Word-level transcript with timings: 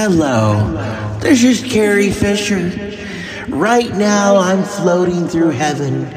Hello, 0.00 1.18
this 1.18 1.42
is 1.42 1.60
Carrie 1.60 2.12
Fisher. 2.12 2.70
Right 3.48 3.92
now, 3.96 4.36
I'm 4.36 4.62
floating 4.62 5.26
through 5.26 5.50
heaven 5.50 6.08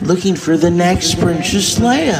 looking 0.00 0.34
for 0.34 0.56
the 0.56 0.72
next 0.72 1.20
Princess 1.20 1.78
Leia. 1.78 2.18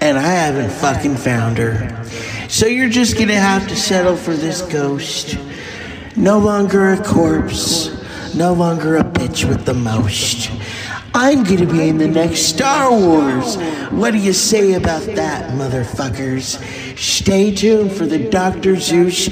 And 0.00 0.16
I 0.16 0.22
haven't 0.22 0.70
fucking 0.70 1.16
found 1.16 1.58
her. 1.58 2.06
So 2.48 2.64
you're 2.64 2.88
just 2.88 3.18
gonna 3.18 3.34
have 3.34 3.68
to 3.68 3.76
settle 3.76 4.16
for 4.16 4.32
this 4.32 4.62
ghost. 4.62 5.36
No 6.16 6.38
longer 6.38 6.94
a 6.94 7.04
corpse, 7.04 7.90
no 8.34 8.54
longer 8.54 8.96
a 8.96 9.04
bitch 9.04 9.46
with 9.46 9.66
the 9.66 9.74
most. 9.74 10.50
I'm 11.18 11.44
gonna 11.44 11.64
be 11.64 11.88
in 11.88 11.96
the 11.96 12.06
next 12.06 12.40
Star 12.40 12.90
Wars. 12.90 13.56
What 13.90 14.10
do 14.10 14.18
you 14.18 14.34
say 14.34 14.74
about 14.74 15.00
that, 15.14 15.50
motherfuckers? 15.52 16.60
Stay 16.98 17.54
tuned 17.54 17.92
for 17.92 18.04
the 18.04 18.18
Dr. 18.18 18.76
Zeus 18.76 19.30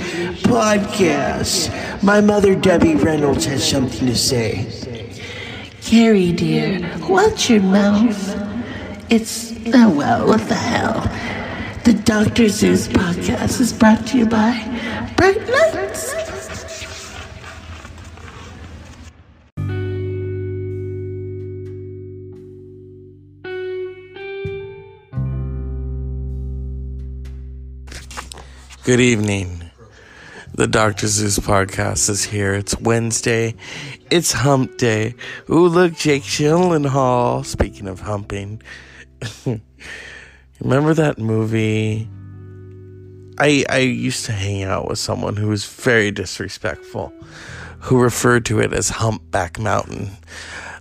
podcast. 0.48 1.68
My 2.02 2.22
mother, 2.22 2.54
Debbie 2.54 2.94
Reynolds, 2.94 3.44
has 3.44 3.68
something 3.68 4.08
to 4.08 4.16
say. 4.16 4.66
Carrie, 5.82 6.32
dear, 6.32 6.90
watch 7.06 7.50
your 7.50 7.60
mouth. 7.60 8.34
It's, 9.10 9.52
oh 9.74 9.90
well, 9.94 10.26
what 10.26 10.40
the 10.48 10.54
hell. 10.54 11.02
The 11.84 11.92
Dr. 11.92 12.48
Zeus 12.48 12.88
podcast 12.88 13.60
is 13.60 13.74
brought 13.74 14.06
to 14.06 14.18
you 14.20 14.24
by 14.24 14.56
Bright 15.18 15.46
Lights. 15.46 16.33
Good 28.84 29.00
evening. 29.00 29.70
The 30.52 30.66
Dr. 30.66 31.06
Zeus 31.06 31.38
podcast 31.38 32.10
is 32.10 32.22
here. 32.22 32.52
It's 32.52 32.78
Wednesday. 32.78 33.54
It's 34.10 34.32
hump 34.32 34.76
day. 34.76 35.14
Ooh, 35.48 35.68
look, 35.68 35.94
Jake 35.94 36.22
Gyllenhaal. 36.22 37.46
Speaking 37.46 37.88
of 37.88 38.00
humping, 38.00 38.60
remember 40.60 40.92
that 40.92 41.18
movie? 41.18 42.10
I 43.38 43.64
I 43.70 43.78
used 43.78 44.26
to 44.26 44.32
hang 44.32 44.64
out 44.64 44.86
with 44.86 44.98
someone 44.98 45.36
who 45.36 45.48
was 45.48 45.64
very 45.64 46.10
disrespectful, 46.10 47.10
who 47.80 47.98
referred 48.02 48.44
to 48.46 48.60
it 48.60 48.74
as 48.74 48.90
Humpback 48.90 49.58
Mountain. 49.58 50.10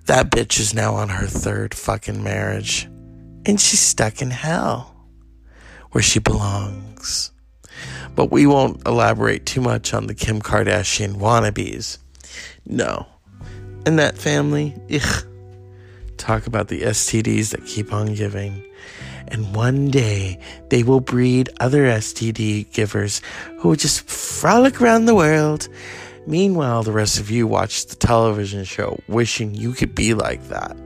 That 0.07 0.29
bitch 0.29 0.59
is 0.59 0.73
now 0.73 0.95
on 0.95 1.07
her 1.07 1.25
third 1.25 1.73
fucking 1.73 2.21
marriage, 2.21 2.83
and 3.45 3.61
she's 3.61 3.79
stuck 3.79 4.21
in 4.21 4.31
hell, 4.31 4.93
where 5.91 6.01
she 6.01 6.19
belongs. 6.19 7.32
But 8.15 8.31
we 8.31 8.45
won't 8.45 8.85
elaborate 8.85 9.45
too 9.45 9.61
much 9.61 9.93
on 9.93 10.07
the 10.07 10.13
Kim 10.13 10.41
Kardashian 10.41 11.15
wannabes. 11.15 11.97
No. 12.65 13.07
In 13.85 13.95
that 13.97 14.17
family, 14.17 14.75
ugh. 14.93 15.25
Talk 16.17 16.47
about 16.47 16.67
the 16.67 16.81
STDs 16.81 17.49
that 17.49 17.65
keep 17.65 17.91
on 17.91 18.13
giving. 18.13 18.63
And 19.27 19.55
one 19.55 19.89
day 19.89 20.39
they 20.69 20.83
will 20.83 20.99
breed 20.99 21.49
other 21.59 21.85
STD 21.85 22.71
givers 22.71 23.21
who 23.57 23.69
will 23.69 23.75
just 23.75 24.07
frolic 24.09 24.79
around 24.79 25.05
the 25.05 25.15
world. 25.15 25.67
Meanwhile, 26.27 26.83
the 26.83 26.91
rest 26.91 27.19
of 27.19 27.31
you 27.31 27.47
watch 27.47 27.87
the 27.87 27.95
television 27.95 28.63
show 28.63 28.99
wishing 29.07 29.55
you 29.55 29.73
could 29.73 29.95
be 29.95 30.13
like 30.13 30.47
that. 30.49 30.77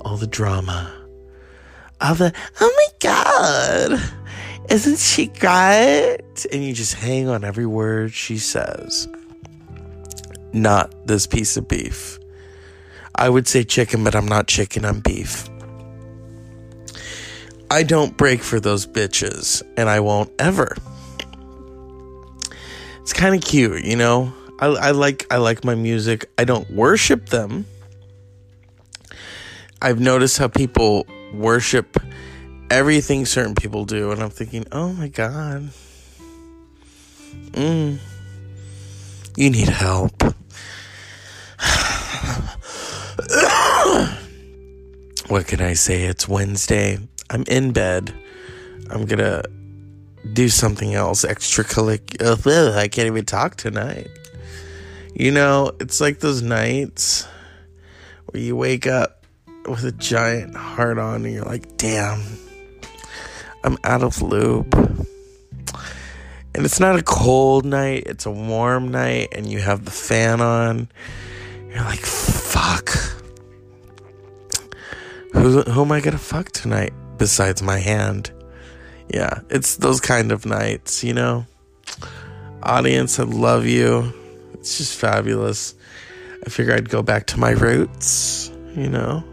All 0.00 0.16
the 0.16 0.26
drama. 0.26 0.92
All 2.00 2.14
the, 2.14 2.32
oh 2.60 2.72
my 2.76 2.88
god 2.98 4.19
isn't 4.70 4.98
she 4.98 5.26
great? 5.26 6.46
And 6.52 6.64
you 6.64 6.72
just 6.72 6.94
hang 6.94 7.28
on 7.28 7.44
every 7.44 7.66
word 7.66 8.12
she 8.12 8.38
says. 8.38 9.08
Not 10.52 11.06
this 11.06 11.26
piece 11.26 11.56
of 11.56 11.68
beef. 11.68 12.18
I 13.14 13.28
would 13.28 13.46
say 13.46 13.64
chicken, 13.64 14.04
but 14.04 14.14
I'm 14.14 14.26
not 14.26 14.46
chicken, 14.46 14.84
I'm 14.84 15.00
beef. 15.00 15.48
I 17.70 17.82
don't 17.82 18.16
break 18.16 18.42
for 18.42 18.58
those 18.58 18.86
bitches, 18.86 19.62
and 19.76 19.88
I 19.88 20.00
won't 20.00 20.32
ever. 20.40 20.76
It's 23.00 23.12
kind 23.12 23.34
of 23.34 23.42
cute, 23.42 23.84
you 23.84 23.96
know. 23.96 24.32
I, 24.58 24.66
I 24.66 24.90
like 24.90 25.26
I 25.30 25.36
like 25.36 25.64
my 25.64 25.74
music. 25.74 26.30
I 26.36 26.44
don't 26.44 26.68
worship 26.70 27.28
them. 27.28 27.66
I've 29.82 30.00
noticed 30.00 30.38
how 30.38 30.48
people 30.48 31.06
worship 31.32 31.96
everything 32.70 33.26
certain 33.26 33.54
people 33.54 33.84
do, 33.84 34.12
and 34.12 34.22
I'm 34.22 34.30
thinking, 34.30 34.64
oh 34.72 34.92
my 34.92 35.08
god, 35.08 35.70
mm, 37.50 37.98
you 39.36 39.50
need 39.50 39.68
help. 39.68 40.22
what 45.28 45.46
can 45.46 45.60
I 45.60 45.74
say? 45.74 46.04
It's 46.04 46.28
Wednesday. 46.28 46.98
I'm 47.28 47.44
in 47.48 47.72
bed. 47.72 48.14
I'm 48.90 49.04
gonna 49.04 49.42
do 50.32 50.48
something 50.48 50.94
else 50.94 51.24
extracurricular. 51.24 52.76
I 52.76 52.88
can't 52.88 53.06
even 53.06 53.24
talk 53.24 53.56
tonight. 53.56 54.08
You 55.14 55.32
know, 55.32 55.72
it's 55.80 56.00
like 56.00 56.20
those 56.20 56.40
nights 56.40 57.26
where 58.26 58.42
you 58.42 58.56
wake 58.56 58.86
up 58.86 59.26
with 59.66 59.84
a 59.84 59.92
giant 59.92 60.56
heart 60.56 60.98
on 60.98 61.24
and 61.24 61.34
you're 61.34 61.44
like, 61.44 61.76
damn, 61.76 62.22
I'm 63.64 63.78
out 63.84 64.02
of 64.02 64.22
lube. 64.22 64.74
And 66.54 66.64
it's 66.64 66.80
not 66.80 66.98
a 66.98 67.02
cold 67.02 67.64
night, 67.64 68.04
it's 68.06 68.26
a 68.26 68.30
warm 68.30 68.90
night, 68.90 69.28
and 69.32 69.46
you 69.46 69.60
have 69.60 69.84
the 69.84 69.90
fan 69.90 70.40
on. 70.40 70.88
You're 71.68 71.84
like, 71.84 72.00
fuck. 72.00 72.90
Who, 75.32 75.62
who 75.62 75.82
am 75.82 75.92
I 75.92 76.00
gonna 76.00 76.18
fuck 76.18 76.50
tonight 76.50 76.92
besides 77.18 77.62
my 77.62 77.78
hand? 77.78 78.32
Yeah, 79.08 79.40
it's 79.48 79.76
those 79.76 80.00
kind 80.00 80.32
of 80.32 80.44
nights, 80.46 81.04
you 81.04 81.14
know? 81.14 81.46
Audience, 82.62 83.18
I 83.18 83.24
love 83.24 83.66
you. 83.66 84.12
It's 84.54 84.78
just 84.78 84.96
fabulous. 84.96 85.74
I 86.44 86.50
figure 86.50 86.74
I'd 86.74 86.88
go 86.88 87.02
back 87.02 87.26
to 87.28 87.38
my 87.38 87.50
roots, 87.50 88.50
you 88.74 88.88
know? 88.88 89.24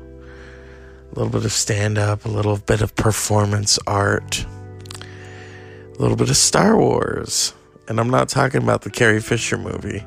A 1.17 1.22
little 1.22 1.31
bit 1.31 1.45
of 1.45 1.51
stand 1.51 1.97
up, 1.97 2.25
a 2.25 2.29
little 2.29 2.57
bit 2.57 2.81
of 2.81 2.95
performance 2.95 3.79
art, 3.88 4.45
a 4.45 6.00
little 6.00 6.16
bit 6.16 6.29
of 6.29 6.38
Star 6.38 6.78
Wars. 6.78 7.55
And 7.88 8.00
I'm 8.00 8.11
not 8.11 8.29
talking 8.29 8.61
about 8.61 8.83
the 8.83 8.91
Carrie 8.91 9.19
Fisher 9.19 9.57
movie. 9.57 10.05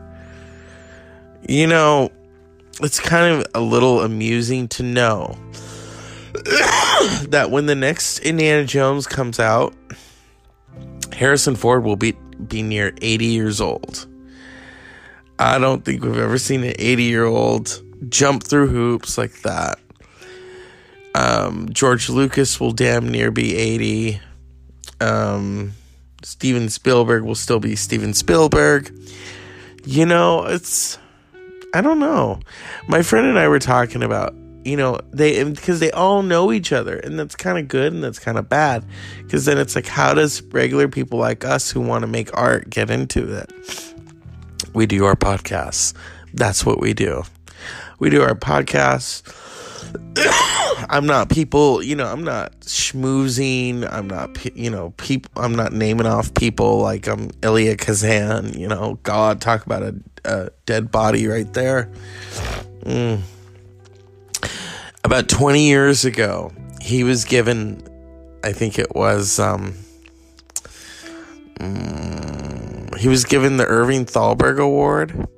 You 1.48 1.66
know, 1.66 2.12
it's 2.80 3.00
kind 3.00 3.34
of 3.34 3.46
a 3.56 3.60
little 3.60 4.02
amusing 4.02 4.68
to 4.68 4.84
know 4.84 5.36
that 7.28 7.48
when 7.50 7.66
the 7.66 7.74
next 7.74 8.20
Indiana 8.20 8.64
Jones 8.64 9.08
comes 9.08 9.40
out, 9.40 9.74
Harrison 11.12 11.56
Ford 11.56 11.82
will 11.82 11.96
be 11.96 12.12
be 12.46 12.62
near 12.62 12.94
80 13.02 13.24
years 13.24 13.60
old. 13.60 14.06
I 15.40 15.58
don't 15.58 15.84
think 15.84 16.04
we've 16.04 16.16
ever 16.16 16.38
seen 16.38 16.62
an 16.62 16.74
80 16.78 17.02
year 17.02 17.24
old 17.24 17.82
jump 18.08 18.44
through 18.44 18.68
hoops 18.68 19.18
like 19.18 19.42
that. 19.42 19.80
Um, 21.14 21.68
George 21.72 22.08
Lucas 22.08 22.60
will 22.60 22.72
damn 22.72 23.08
near 23.08 23.30
be 23.30 23.56
80. 23.56 24.20
Um, 25.00 25.72
Steven 26.22 26.68
Spielberg 26.68 27.24
will 27.24 27.34
still 27.34 27.60
be 27.60 27.76
Steven 27.76 28.14
Spielberg. 28.14 28.92
You 29.84 30.06
know, 30.06 30.44
it's, 30.44 30.98
I 31.74 31.80
don't 31.80 31.98
know. 31.98 32.40
My 32.86 33.02
friend 33.02 33.26
and 33.26 33.38
I 33.38 33.48
were 33.48 33.58
talking 33.58 34.02
about, 34.02 34.34
you 34.64 34.76
know, 34.76 35.00
they, 35.10 35.42
because 35.42 35.80
they 35.80 35.90
all 35.90 36.22
know 36.22 36.52
each 36.52 36.70
other, 36.72 36.96
and 36.98 37.18
that's 37.18 37.34
kind 37.34 37.58
of 37.58 37.66
good 37.66 37.94
and 37.94 38.04
that's 38.04 38.18
kind 38.18 38.36
of 38.38 38.48
bad. 38.48 38.84
Because 39.22 39.46
then 39.46 39.56
it's 39.56 39.74
like, 39.74 39.86
how 39.86 40.12
does 40.12 40.42
regular 40.42 40.86
people 40.86 41.18
like 41.18 41.44
us 41.44 41.70
who 41.70 41.80
want 41.80 42.02
to 42.02 42.06
make 42.06 42.36
art 42.36 42.68
get 42.68 42.90
into 42.90 43.32
it? 43.34 43.50
We 44.74 44.86
do 44.86 45.06
our 45.06 45.16
podcasts. 45.16 45.94
That's 46.34 46.64
what 46.64 46.78
we 46.78 46.92
do. 46.92 47.24
We 48.00 48.10
do 48.10 48.22
our 48.22 48.34
podcasts 48.34 49.22
I'm 50.88 51.06
not 51.06 51.28
people, 51.28 51.82
you 51.82 51.94
know, 51.94 52.06
I'm 52.06 52.24
not 52.24 52.58
schmoozing. 52.60 53.90
I'm 53.90 54.08
not, 54.08 54.56
you 54.56 54.70
know, 54.70 54.90
people, 54.96 55.30
I'm 55.42 55.54
not 55.54 55.72
naming 55.72 56.06
off 56.06 56.32
people 56.34 56.78
like 56.78 57.06
I'm 57.06 57.30
Elia 57.42 57.76
Kazan, 57.76 58.54
you 58.54 58.68
know, 58.68 58.98
God, 59.02 59.40
talk 59.40 59.64
about 59.66 59.82
a, 59.82 59.94
a 60.24 60.50
dead 60.66 60.90
body 60.90 61.26
right 61.26 61.50
there. 61.52 61.90
Mm. 62.82 63.20
About 65.04 65.28
20 65.28 65.66
years 65.66 66.04
ago, 66.04 66.52
he 66.80 67.04
was 67.04 67.24
given, 67.24 67.82
I 68.44 68.52
think 68.52 68.78
it 68.78 68.94
was, 68.94 69.38
um, 69.38 69.74
mm, 71.58 72.96
he 72.98 73.08
was 73.08 73.24
given 73.24 73.56
the 73.56 73.66
Irving 73.66 74.04
Thalberg 74.04 74.58
Award 74.58 75.28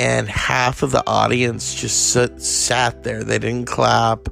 and 0.00 0.30
half 0.30 0.82
of 0.82 0.92
the 0.92 1.06
audience 1.06 1.74
just 1.74 2.12
sit, 2.14 2.40
sat 2.40 3.02
there. 3.02 3.22
They 3.22 3.38
didn't 3.38 3.66
clap. 3.66 4.30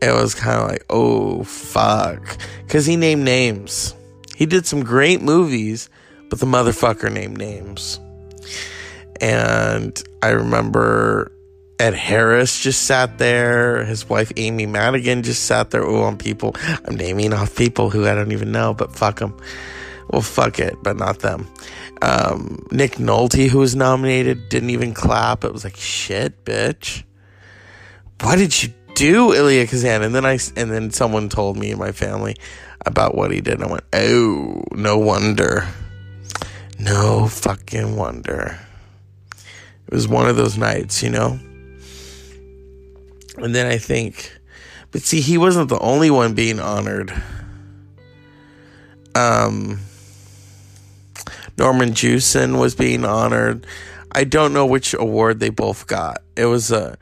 It 0.00 0.10
was 0.10 0.34
kind 0.34 0.58
of 0.58 0.68
like, 0.68 0.86
oh, 0.88 1.44
fuck. 1.44 2.38
Because 2.62 2.86
he 2.86 2.96
named 2.96 3.22
names. 3.22 3.94
He 4.34 4.46
did 4.46 4.64
some 4.64 4.82
great 4.82 5.20
movies, 5.20 5.90
but 6.30 6.40
the 6.40 6.46
motherfucker 6.46 7.12
named 7.12 7.36
names. 7.36 8.00
And 9.20 10.02
I 10.22 10.30
remember 10.30 11.30
Ed 11.78 11.92
Harris 11.92 12.58
just 12.58 12.84
sat 12.84 13.18
there. 13.18 13.84
His 13.84 14.08
wife 14.08 14.32
Amy 14.38 14.64
Madigan 14.64 15.22
just 15.22 15.44
sat 15.44 15.72
there. 15.72 15.84
Oh, 15.84 16.04
on 16.04 16.16
people. 16.16 16.56
I'm 16.86 16.96
naming 16.96 17.34
off 17.34 17.54
people 17.54 17.90
who 17.90 18.06
I 18.06 18.14
don't 18.14 18.32
even 18.32 18.50
know, 18.50 18.72
but 18.72 18.96
fuck 18.96 19.18
them. 19.18 19.36
Well, 20.08 20.22
fuck 20.22 20.58
it, 20.58 20.74
but 20.82 20.96
not 20.96 21.18
them. 21.18 21.46
Um, 22.02 22.66
Nick 22.70 22.92
Nolte, 22.92 23.48
who 23.48 23.58
was 23.58 23.76
nominated, 23.76 24.48
didn't 24.48 24.70
even 24.70 24.94
clap. 24.94 25.44
It 25.44 25.52
was 25.52 25.64
like, 25.64 25.76
shit, 25.76 26.44
bitch. 26.44 27.02
What 28.22 28.36
did 28.36 28.62
you 28.62 28.72
do, 28.94 29.34
Elia 29.34 29.66
Kazan? 29.66 30.02
And 30.02 30.14
then 30.14 30.24
I, 30.24 30.38
and 30.56 30.70
then 30.70 30.90
someone 30.90 31.28
told 31.28 31.56
me 31.56 31.70
in 31.70 31.78
my 31.78 31.92
family 31.92 32.36
about 32.86 33.14
what 33.14 33.30
he 33.30 33.40
did. 33.40 33.54
And 33.54 33.64
I 33.64 33.70
went, 33.70 33.84
oh, 33.92 34.64
no 34.72 34.98
wonder. 34.98 35.68
No 36.78 37.28
fucking 37.28 37.96
wonder. 37.96 38.58
It 39.86 39.92
was 39.92 40.08
one 40.08 40.28
of 40.28 40.36
those 40.36 40.56
nights, 40.56 41.02
you 41.02 41.10
know? 41.10 41.38
And 43.36 43.54
then 43.54 43.66
I 43.66 43.78
think, 43.78 44.38
but 44.90 45.02
see, 45.02 45.20
he 45.20 45.36
wasn't 45.36 45.68
the 45.68 45.78
only 45.78 46.10
one 46.10 46.34
being 46.34 46.60
honored. 46.60 47.12
Um, 49.14 49.80
Norman 51.60 51.90
Jewison 51.90 52.58
was 52.58 52.74
being 52.74 53.04
honored. 53.04 53.66
I 54.12 54.24
don't 54.24 54.54
know 54.54 54.64
which 54.64 54.94
award 54.94 55.40
they 55.40 55.50
both 55.50 55.86
got. 55.86 56.22
It 56.34 56.46
was 56.46 56.72
a, 56.72 56.92
uh, 56.92 56.96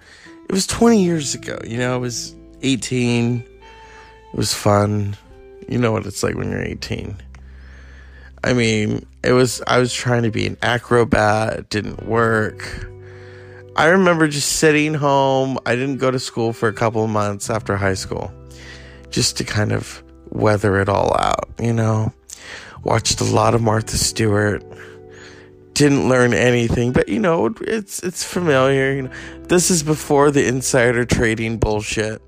it 0.48 0.52
was 0.52 0.66
20 0.66 1.00
years 1.00 1.36
ago. 1.36 1.60
You 1.64 1.78
know, 1.78 1.94
it 1.94 2.00
was 2.00 2.34
18. 2.62 3.38
It 3.38 4.36
was 4.36 4.52
fun. 4.52 5.16
You 5.68 5.78
know 5.78 5.92
what 5.92 6.06
it's 6.06 6.24
like 6.24 6.34
when 6.34 6.50
you're 6.50 6.60
18. 6.60 7.16
I 8.42 8.52
mean, 8.52 9.06
it 9.22 9.30
was 9.30 9.62
I 9.68 9.78
was 9.78 9.94
trying 9.94 10.24
to 10.24 10.32
be 10.32 10.44
an 10.48 10.56
acrobat, 10.60 11.56
it 11.56 11.70
didn't 11.70 12.08
work. 12.08 12.90
I 13.76 13.86
remember 13.86 14.26
just 14.26 14.54
sitting 14.54 14.92
home. 14.92 15.58
I 15.66 15.76
didn't 15.76 15.98
go 15.98 16.10
to 16.10 16.18
school 16.18 16.52
for 16.52 16.68
a 16.68 16.72
couple 16.72 17.04
of 17.04 17.10
months 17.10 17.48
after 17.48 17.76
high 17.76 17.94
school. 17.94 18.32
Just 19.10 19.36
to 19.36 19.44
kind 19.44 19.70
of 19.70 20.02
weather 20.30 20.80
it 20.80 20.88
all 20.88 21.16
out, 21.16 21.48
you 21.60 21.72
know. 21.72 22.12
Watched 22.82 23.20
a 23.20 23.24
lot 23.24 23.54
of 23.54 23.62
Martha 23.62 23.96
Stewart. 23.96 24.64
Didn't 25.74 26.08
learn 26.08 26.34
anything, 26.34 26.92
but 26.92 27.08
you 27.08 27.20
know, 27.20 27.54
it's 27.60 28.02
it's 28.02 28.24
familiar. 28.24 28.92
You 28.92 29.02
know, 29.02 29.10
this 29.42 29.70
is 29.70 29.82
before 29.82 30.30
the 30.30 30.46
insider 30.46 31.04
trading 31.04 31.58
bullshit. 31.58 32.20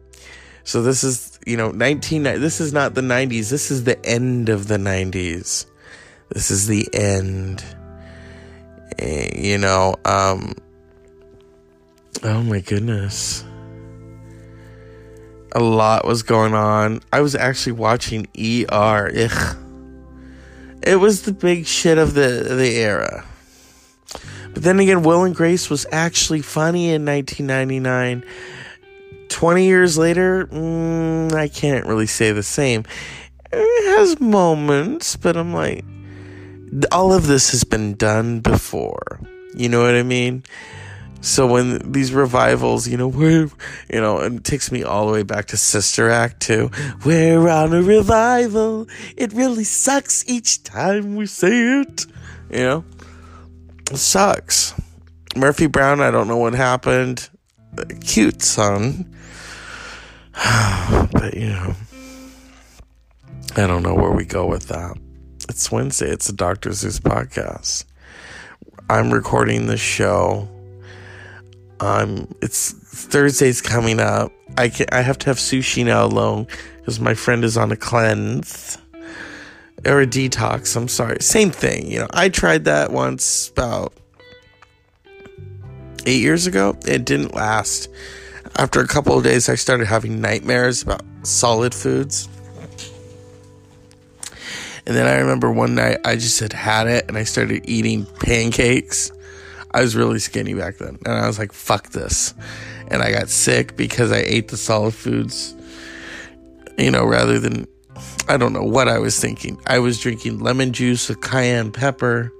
So 0.62 0.82
this 0.82 1.02
is, 1.02 1.38
you 1.46 1.56
know, 1.56 1.70
19 1.70 2.22
this 2.22 2.60
is 2.60 2.72
not 2.72 2.94
the 2.94 3.00
90s. 3.00 3.50
This 3.50 3.70
is 3.70 3.84
the 3.84 4.04
end 4.06 4.48
of 4.48 4.68
the 4.68 4.76
90s. 4.76 5.66
This 6.28 6.50
is 6.50 6.66
the 6.68 6.86
end. 6.92 7.64
Eh, 8.98 9.30
you 9.36 9.58
know, 9.58 9.96
um 10.04 10.54
oh 12.22 12.42
my 12.42 12.60
goodness 12.60 13.44
a 15.52 15.60
lot 15.60 16.06
was 16.06 16.22
going 16.22 16.54
on. 16.54 17.00
I 17.12 17.20
was 17.20 17.34
actually 17.34 17.72
watching 17.72 18.26
ER. 18.36 19.10
Ugh. 19.16 19.56
It 20.82 20.96
was 20.96 21.22
the 21.22 21.32
big 21.32 21.66
shit 21.66 21.98
of 21.98 22.14
the 22.14 22.44
the 22.48 22.76
era. 22.76 23.24
But 24.52 24.62
then 24.62 24.80
again, 24.80 25.02
Will 25.02 25.24
and 25.24 25.34
Grace 25.34 25.70
was 25.70 25.86
actually 25.92 26.42
funny 26.42 26.90
in 26.90 27.04
1999. 27.04 28.24
20 29.28 29.64
years 29.64 29.96
later, 29.96 30.46
mm, 30.46 31.32
I 31.32 31.46
can't 31.48 31.86
really 31.86 32.06
say 32.06 32.32
the 32.32 32.42
same. 32.42 32.84
It 33.52 33.98
has 33.98 34.20
moments, 34.20 35.14
but 35.16 35.36
I'm 35.36 35.54
like, 35.54 35.84
all 36.90 37.12
of 37.12 37.26
this 37.26 37.52
has 37.52 37.62
been 37.62 37.94
done 37.94 38.40
before. 38.40 39.20
You 39.54 39.68
know 39.68 39.82
what 39.82 39.94
I 39.94 40.02
mean? 40.02 40.42
So 41.22 41.46
when 41.46 41.92
these 41.92 42.12
revivals, 42.12 42.88
you 42.88 42.96
know, 42.96 43.08
where, 43.08 43.48
you 43.92 44.00
know, 44.00 44.20
it 44.20 44.42
takes 44.42 44.72
me 44.72 44.82
all 44.82 45.06
the 45.06 45.12
way 45.12 45.22
back 45.22 45.46
to 45.46 45.56
Sister 45.56 46.08
Act 46.08 46.40
too. 46.40 46.70
We're 47.04 47.46
on 47.48 47.74
a 47.74 47.82
revival. 47.82 48.88
It 49.16 49.32
really 49.34 49.64
sucks 49.64 50.28
each 50.28 50.62
time 50.62 51.16
we 51.16 51.26
say 51.26 51.80
it. 51.80 52.06
You 52.50 52.58
know, 52.58 52.84
it 53.90 53.98
sucks. 53.98 54.74
Murphy 55.36 55.66
Brown, 55.66 56.00
I 56.00 56.10
don't 56.10 56.26
know 56.26 56.38
what 56.38 56.54
happened. 56.54 57.28
Cute 58.04 58.42
son. 58.42 59.14
but, 61.12 61.34
you 61.34 61.48
know, 61.48 61.74
I 63.56 63.66
don't 63.66 63.82
know 63.82 63.94
where 63.94 64.10
we 64.10 64.24
go 64.24 64.46
with 64.46 64.68
that. 64.68 64.96
It's 65.48 65.70
Wednesday. 65.70 66.08
It's 66.08 66.28
a 66.30 66.32
Dr. 66.32 66.72
Zeus 66.72 66.98
podcast. 66.98 67.84
I'm 68.88 69.12
recording 69.12 69.66
the 69.66 69.76
show 69.76 70.48
um, 71.80 72.28
it's 72.42 72.72
Thursday's 72.72 73.60
coming 73.60 74.00
up. 74.00 74.32
I 74.56 74.68
can, 74.68 74.86
I 74.92 75.00
have 75.00 75.18
to 75.18 75.26
have 75.26 75.38
sushi 75.38 75.84
now 75.84 76.04
alone 76.04 76.46
because 76.78 77.00
my 77.00 77.14
friend 77.14 77.42
is 77.44 77.56
on 77.56 77.72
a 77.72 77.76
cleanse 77.76 78.78
or 79.86 80.02
a 80.02 80.06
detox. 80.06 80.76
I'm 80.76 80.88
sorry, 80.88 81.16
same 81.20 81.50
thing. 81.50 81.90
You 81.90 82.00
know, 82.00 82.06
I 82.10 82.28
tried 82.28 82.64
that 82.66 82.92
once 82.92 83.48
about 83.48 83.94
eight 86.06 86.20
years 86.20 86.46
ago. 86.46 86.76
It 86.86 87.04
didn't 87.04 87.34
last. 87.34 87.88
After 88.56 88.80
a 88.80 88.86
couple 88.86 89.16
of 89.16 89.24
days, 89.24 89.48
I 89.48 89.54
started 89.54 89.86
having 89.86 90.20
nightmares 90.20 90.82
about 90.82 91.02
solid 91.22 91.74
foods. 91.74 92.28
And 94.86 94.96
then 94.96 95.06
I 95.06 95.18
remember 95.18 95.52
one 95.52 95.74
night 95.74 95.98
I 96.04 96.16
just 96.16 96.40
had 96.40 96.52
had 96.52 96.88
it 96.88 97.04
and 97.08 97.16
I 97.16 97.24
started 97.24 97.62
eating 97.68 98.06
pancakes 98.06 99.12
I 99.72 99.80
was 99.80 99.94
really 99.94 100.18
skinny 100.18 100.54
back 100.54 100.78
then. 100.78 100.98
And 101.04 101.14
I 101.14 101.26
was 101.26 101.38
like, 101.38 101.52
fuck 101.52 101.90
this. 101.90 102.34
And 102.88 103.02
I 103.02 103.12
got 103.12 103.28
sick 103.28 103.76
because 103.76 104.10
I 104.10 104.18
ate 104.18 104.48
the 104.48 104.56
solid 104.56 104.94
foods, 104.94 105.54
you 106.76 106.90
know, 106.90 107.04
rather 107.04 107.38
than, 107.38 107.66
I 108.28 108.36
don't 108.36 108.52
know 108.52 108.64
what 108.64 108.88
I 108.88 108.98
was 108.98 109.20
thinking. 109.20 109.60
I 109.66 109.78
was 109.78 110.00
drinking 110.00 110.40
lemon 110.40 110.72
juice 110.72 111.08
with 111.08 111.20
cayenne 111.20 111.70
pepper. 111.70 112.32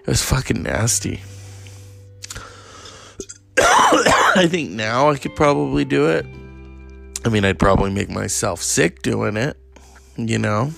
It 0.00 0.06
was 0.06 0.22
fucking 0.22 0.62
nasty. 0.62 1.22
I 3.58 4.46
think 4.48 4.70
now 4.70 5.10
I 5.10 5.16
could 5.16 5.34
probably 5.34 5.84
do 5.84 6.06
it. 6.08 6.26
I 7.24 7.28
mean, 7.30 7.44
I'd 7.44 7.58
probably 7.58 7.90
make 7.90 8.10
myself 8.10 8.62
sick 8.62 9.02
doing 9.02 9.36
it, 9.36 9.56
you 10.16 10.38
know? 10.38 10.72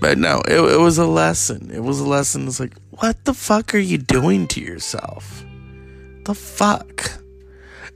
But 0.00 0.18
no, 0.18 0.40
it, 0.48 0.58
it 0.58 0.80
was 0.80 0.98
a 0.98 1.06
lesson. 1.06 1.70
It 1.70 1.80
was 1.80 2.00
a 2.00 2.04
lesson. 2.04 2.48
It's 2.48 2.58
like, 2.58 2.74
what 3.02 3.24
the 3.24 3.34
fuck 3.34 3.74
are 3.74 3.78
you 3.78 3.98
doing 3.98 4.46
to 4.46 4.60
yourself? 4.60 5.44
The 6.24 6.36
fuck? 6.36 7.10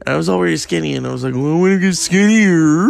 And 0.00 0.08
I 0.08 0.16
was 0.16 0.28
already 0.28 0.56
skinny, 0.56 0.96
and 0.96 1.06
I 1.06 1.12
was 1.12 1.22
like, 1.22 1.32
well, 1.32 1.52
I 1.52 1.60
want 1.60 1.74
to 1.74 1.78
get 1.78 1.94
skinnier. 1.94 2.88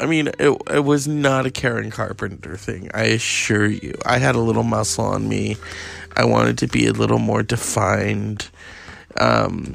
I 0.00 0.06
mean, 0.06 0.26
it, 0.40 0.60
it 0.68 0.84
was 0.84 1.06
not 1.06 1.46
a 1.46 1.52
Karen 1.52 1.92
Carpenter 1.92 2.56
thing. 2.56 2.90
I 2.92 3.04
assure 3.04 3.66
you. 3.66 3.94
I 4.04 4.18
had 4.18 4.34
a 4.34 4.40
little 4.40 4.64
muscle 4.64 5.04
on 5.04 5.28
me. 5.28 5.56
I 6.16 6.24
wanted 6.24 6.58
to 6.58 6.66
be 6.66 6.88
a 6.88 6.92
little 6.92 7.20
more 7.20 7.44
defined. 7.44 8.48
Um, 9.20 9.72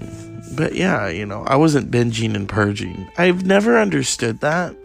but 0.58 0.76
yeah, 0.76 1.08
you 1.08 1.26
know, 1.26 1.46
I 1.46 1.56
wasn't 1.56 1.90
binging 1.90 2.36
and 2.36 2.50
purging. 2.50 3.10
I've 3.18 3.46
never 3.46 3.80
understood 3.80 4.42
that 4.42 4.76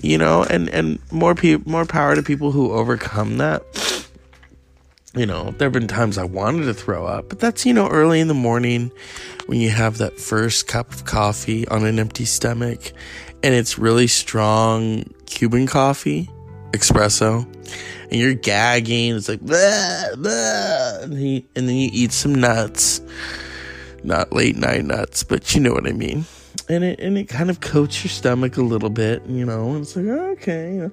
you 0.00 0.16
know, 0.16 0.42
and 0.44 0.70
and 0.70 0.98
more 1.12 1.34
people, 1.34 1.70
more 1.70 1.84
power 1.84 2.14
to 2.14 2.22
people 2.22 2.50
who 2.50 2.72
overcome 2.72 3.36
that. 3.36 3.62
You 5.14 5.26
know, 5.26 5.54
there 5.58 5.66
have 5.66 5.74
been 5.74 5.88
times 5.88 6.16
I 6.16 6.24
wanted 6.24 6.64
to 6.64 6.74
throw 6.74 7.04
up, 7.04 7.28
but 7.28 7.38
that's 7.38 7.66
you 7.66 7.74
know 7.74 7.86
early 7.88 8.18
in 8.18 8.28
the 8.28 8.34
morning 8.34 8.90
when 9.44 9.60
you 9.60 9.68
have 9.68 9.98
that 9.98 10.18
first 10.18 10.68
cup 10.68 10.90
of 10.90 11.04
coffee 11.04 11.68
on 11.68 11.84
an 11.84 11.98
empty 11.98 12.24
stomach, 12.24 12.92
and 13.42 13.54
it's 13.54 13.78
really 13.78 14.06
strong 14.06 15.04
Cuban 15.26 15.66
coffee, 15.66 16.30
espresso, 16.70 17.44
and 18.10 18.20
you're 18.20 18.32
gagging. 18.32 19.14
It's 19.14 19.28
like 19.28 19.40
blah, 19.40 20.16
blah, 20.16 21.00
and, 21.02 21.18
he, 21.18 21.44
and 21.54 21.68
then 21.68 21.76
you 21.76 21.90
eat 21.92 22.12
some 22.12 22.34
nuts, 22.34 23.02
not 24.02 24.32
late 24.32 24.56
night 24.56 24.86
nuts, 24.86 25.24
but 25.24 25.54
you 25.54 25.60
know 25.60 25.72
what 25.72 25.86
I 25.86 25.92
mean 25.92 26.24
and 26.68 26.84
it 26.84 27.00
and 27.00 27.18
it 27.18 27.28
kind 27.28 27.50
of 27.50 27.60
coats 27.60 28.02
your 28.04 28.10
stomach 28.10 28.56
a 28.56 28.62
little 28.62 28.90
bit, 28.90 29.24
you 29.26 29.44
know. 29.44 29.72
And 29.72 29.82
it's 29.82 29.96
like, 29.96 30.06
okay, 30.06 30.88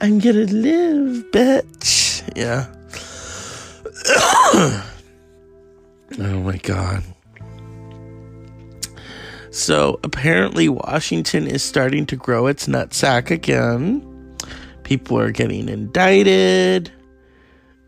I'm 0.00 0.18
gonna 0.18 0.44
live, 0.44 1.30
bitch. 1.30 2.22
Yeah. 2.36 2.66
oh 6.18 6.42
my 6.44 6.56
god. 6.58 7.02
So 9.50 10.00
apparently, 10.02 10.68
Washington 10.68 11.46
is 11.46 11.62
starting 11.62 12.06
to 12.06 12.16
grow 12.16 12.46
its 12.46 12.66
nutsack 12.66 13.30
again. 13.30 14.36
People 14.82 15.18
are 15.18 15.30
getting 15.30 15.68
indicted. 15.68 16.90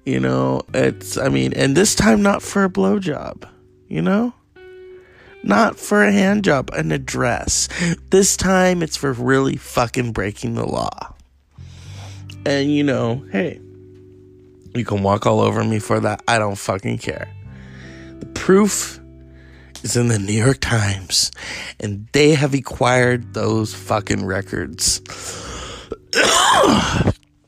You 0.05 0.21
know, 0.21 0.63
it's, 0.75 1.17
I 1.17 1.31
mean, 1.31 1.55
and 1.55 1.75
this 1.77 1.95
time 1.95 2.23
not 2.23 2.43
for 2.43 2.65
a 2.65 2.69
blowjob, 2.69 3.49
you 3.89 4.03
know? 4.03 4.35
not 5.45 5.79
for 5.79 6.03
a 6.03 6.13
hand 6.13 6.45
job, 6.45 6.71
an 6.73 6.91
address. 6.91 7.69
This 8.11 8.37
time 8.37 8.83
it's 8.83 8.97
for 8.97 9.13
really 9.13 9.57
fucking 9.57 10.13
breaking 10.13 10.55
the 10.55 10.67
law. 10.67 11.15
And 12.47 12.73
you 12.73 12.83
know, 12.83 13.25
hey, 13.31 13.61
You 14.75 14.85
can 14.85 15.03
walk 15.03 15.27
all 15.27 15.41
over 15.41 15.63
me 15.63 15.79
for 15.79 16.01
that. 16.01 16.23
I 16.27 16.39
don't 16.39 16.59
fucking 16.59 16.99
care. 16.99 17.29
The 18.19 18.27
proof 18.27 19.01
is 19.83 19.97
in 19.97 20.09
the 20.09 20.19
New 20.19 20.33
York 20.33 20.59
Times, 20.61 21.31
and 21.79 22.09
they 22.13 22.35
have 22.35 22.55
acquired 22.55 23.35
those 23.35 23.73
fucking 23.75 24.25
records. 24.27 25.01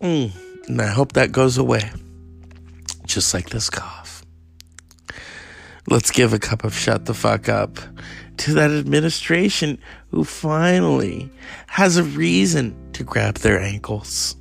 mm, 0.01 0.31
and 0.69 0.81
I 0.81 0.89
hope 0.89 1.15
that 1.15 1.33
goes 1.33 1.59
away. 1.59 1.91
Just 3.07 3.35
like 3.35 3.51
this 3.51 3.71
cough. 3.71 4.25
Let's 5.89 6.11
give 6.11 6.33
a 6.33 6.39
cup 6.39 6.65
of 6.65 6.75
shut 6.75 7.07
the 7.07 7.15
fuck 7.15 7.49
up 7.49 7.79
to 8.39 8.55
that 8.55 8.71
administration 8.71 9.79
who 10.11 10.25
finally 10.25 11.31
has 11.69 11.97
a 11.97 12.03
reason 12.03 12.77
to 12.93 13.05
grab 13.05 13.37
their 13.37 13.61
ankles, 13.61 14.37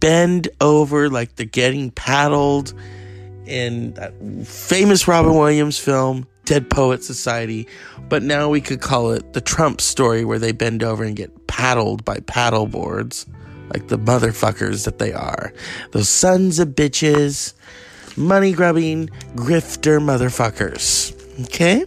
bend 0.00 0.48
over 0.60 1.08
like 1.08 1.36
they're 1.36 1.46
getting 1.46 1.90
paddled 1.90 2.74
in 3.46 3.94
that 3.94 4.12
famous 4.46 5.08
Robin 5.08 5.34
Williams 5.34 5.78
film, 5.78 6.26
Dead 6.44 6.68
Poet 6.70 7.02
Society, 7.02 7.66
but 8.08 8.22
now 8.22 8.48
we 8.48 8.60
could 8.60 8.80
call 8.80 9.10
it 9.10 9.32
the 9.32 9.40
Trump 9.40 9.80
story 9.80 10.24
where 10.24 10.38
they 10.38 10.52
bend 10.52 10.82
over 10.82 11.04
and 11.04 11.16
get 11.16 11.46
paddled 11.46 12.04
by 12.04 12.20
paddle 12.20 12.66
boards, 12.66 13.26
like 13.72 13.88
the 13.88 13.98
motherfuckers 13.98 14.84
that 14.84 14.98
they 14.98 15.12
are. 15.12 15.52
Those 15.92 16.08
sons 16.08 16.58
of 16.58 16.68
bitches, 16.68 17.54
money 18.16 18.52
grubbing, 18.52 19.08
grifter 19.34 20.00
motherfuckers. 20.00 21.14
Okay? 21.46 21.84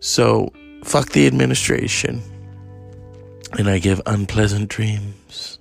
So, 0.00 0.52
fuck 0.84 1.10
the 1.10 1.26
administration. 1.26 2.22
And 3.58 3.68
I 3.68 3.78
give 3.78 4.00
unpleasant 4.06 4.68
dreams. 4.68 5.58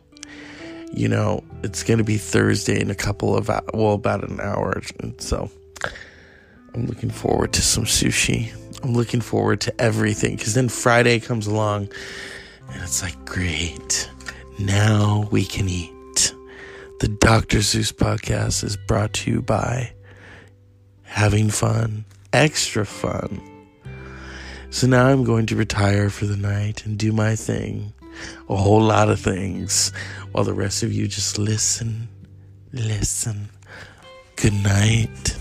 You 0.94 1.08
know, 1.08 1.44
it's 1.64 1.84
going 1.84 2.00
to 2.00 2.04
be 2.04 2.18
Thursday 2.18 2.80
in 2.80 2.92
a 2.92 2.96
couple 2.96 3.36
of, 3.36 3.50
well, 3.74 3.94
about 3.94 4.30
an 4.30 4.40
hour. 4.42 4.82
So, 5.18 5.50
I'm 6.74 6.86
looking 6.86 7.10
forward 7.10 7.54
to 7.54 7.62
some 7.62 7.86
sushi. 7.86 8.54
I'm 8.84 8.94
looking 8.94 9.22
forward 9.22 9.62
to 9.62 9.82
everything 9.82 10.36
because 10.36 10.54
then 10.54 10.70
Friday 10.70 11.20
comes 11.20 11.48
along 11.48 11.90
and 12.70 12.82
it's 12.82 13.02
like, 13.04 13.26
great. 13.26 14.10
Now 14.60 15.28
we 15.32 15.46
can 15.46 15.68
eat. 15.68 16.34
The 17.00 17.08
Dr. 17.08 17.62
Zeus 17.62 17.92
podcast 17.92 18.64
is 18.64 18.78
brought 18.78 19.14
to 19.14 19.32
you 19.32 19.42
by 19.42 19.92
having 21.04 21.50
fun, 21.50 22.06
extra 22.32 22.86
fun. 22.86 23.42
So 24.70 24.88
now 24.88 25.08
I'm 25.08 25.24
going 25.24 25.48
to 25.48 25.56
retire 25.56 26.10
for 26.10 26.26
the 26.26 26.38
night 26.38 26.86
and 26.86 26.98
do 26.98 27.12
my 27.12 27.36
thing. 27.36 27.94
A 28.50 28.56
whole 28.56 28.82
lot 28.82 29.10
of 29.10 29.20
things. 29.20 29.92
While 30.32 30.44
the 30.44 30.54
rest 30.54 30.84
of 30.84 30.92
you 30.94 31.08
just 31.08 31.38
listen, 31.38 32.08
listen. 32.74 33.50
Good 34.36 34.54
night. 34.54 35.38